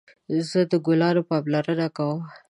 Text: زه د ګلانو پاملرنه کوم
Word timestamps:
زه 0.49 0.59
د 0.71 0.73
ګلانو 0.85 1.21
پاملرنه 1.29 1.87
کوم 1.97 2.19